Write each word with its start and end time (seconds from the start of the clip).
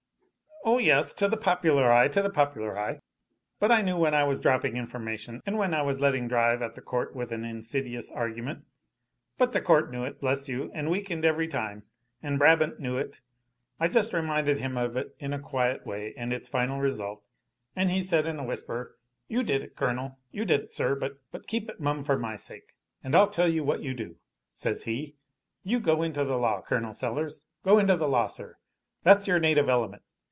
"Oh, 0.63 0.77
yes, 0.77 1.11
to 1.13 1.27
the 1.27 1.37
popular 1.37 1.91
eye, 1.91 2.07
to 2.09 2.21
the 2.21 2.29
popular 2.29 2.77
eye 2.77 2.99
but 3.59 3.71
I 3.71 3.81
knew 3.81 3.97
when 3.97 4.13
I 4.13 4.23
was 4.25 4.39
dropping 4.39 4.77
information 4.77 5.41
and 5.43 5.57
when 5.57 5.73
I 5.73 5.81
was 5.81 6.01
letting 6.01 6.27
drive 6.27 6.61
at 6.61 6.75
the 6.75 6.83
court 6.83 7.15
with 7.15 7.31
an 7.31 7.43
insidious 7.43 8.11
argument. 8.11 8.65
But 9.39 9.53
the 9.53 9.61
court 9.61 9.89
knew 9.89 10.03
it, 10.03 10.21
bless 10.21 10.47
you, 10.47 10.69
and 10.71 10.91
weakened 10.91 11.25
every 11.25 11.47
time! 11.47 11.85
And 12.21 12.37
Braham 12.37 12.75
knew 12.77 12.95
it. 12.97 13.21
I 13.79 13.87
just 13.87 14.13
reminded 14.13 14.59
him 14.59 14.77
of 14.77 14.95
it 14.97 15.15
in 15.17 15.33
a 15.33 15.39
quiet 15.39 15.83
way, 15.83 16.13
and 16.15 16.31
its 16.31 16.47
final 16.47 16.79
result, 16.79 17.23
and 17.75 17.89
he 17.89 18.03
said 18.03 18.27
in 18.27 18.37
a 18.37 18.43
whisper, 18.45 18.99
'You 19.27 19.41
did 19.41 19.63
it, 19.63 19.75
Colonel, 19.75 20.19
you 20.29 20.45
did 20.45 20.61
it, 20.61 20.71
sir 20.71 20.93
but 20.95 21.17
keep 21.47 21.69
it 21.71 21.79
mum 21.79 22.03
for 22.03 22.19
my 22.19 22.35
sake; 22.35 22.75
and 23.03 23.15
I'll 23.15 23.31
tell 23.31 23.47
you 23.51 23.63
what 23.63 23.81
you 23.81 23.95
do,' 23.95 24.17
says 24.53 24.83
he, 24.83 25.15
'you 25.63 25.79
go 25.79 26.03
into 26.03 26.23
the 26.23 26.37
law, 26.37 26.61
Col. 26.61 26.93
Sellers 26.93 27.45
go 27.63 27.79
into 27.79 27.97
the 27.97 28.07
law, 28.07 28.27
sir; 28.27 28.57
that's 29.01 29.27
your 29.27 29.39
native 29.39 29.67
element!' 29.67 30.03